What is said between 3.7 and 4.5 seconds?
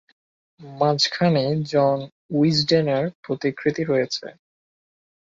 রয়েছে।